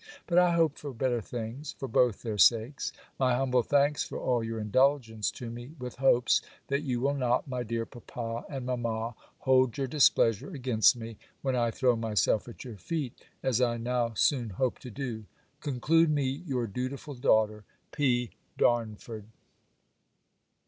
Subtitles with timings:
[0.25, 2.91] But I hope for better things, for both their sakes.
[3.19, 7.47] My humble thanks for all your indulgence to me, with hopes, that you will not,
[7.47, 12.63] my dear papa and mamma, hold your displeasure against me, when I throw myself at
[12.63, 15.25] your feet, as I now soon hope to do.
[15.59, 18.31] Conclude me your dutiful daughter, P.
[18.57, 19.27] DARNFORD.